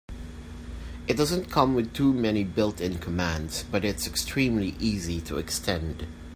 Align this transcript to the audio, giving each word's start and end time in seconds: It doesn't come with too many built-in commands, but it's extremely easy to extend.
It 1.07 1.15
doesn't 1.15 1.51
come 1.51 1.75
with 1.75 1.93
too 1.93 2.11
many 2.11 2.43
built-in 2.43 2.97
commands, 2.97 3.63
but 3.69 3.85
it's 3.85 4.07
extremely 4.07 4.75
easy 4.79 5.21
to 5.21 5.37
extend. 5.37 6.07